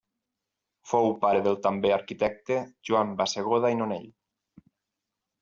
Fou 0.93 1.09
pare 1.25 1.43
del 1.47 1.59
també 1.65 1.91
arquitecte 1.97 2.57
Joan 2.91 3.13
Bassegoda 3.21 3.73
i 3.75 3.79
Nonell. 3.83 4.11